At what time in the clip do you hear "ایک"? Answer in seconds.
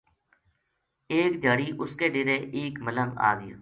1.15-1.31, 2.57-2.73